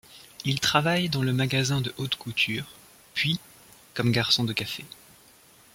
[0.45, 2.65] Il travaille dans le magasin de haute couture,
[3.13, 3.39] puis,
[3.93, 4.83] comme garçon de café.